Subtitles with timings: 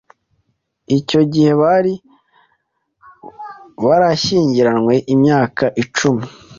[0.97, 1.93] Icyo gihe bari
[3.85, 6.25] barashyingiranywe imyaka icumi.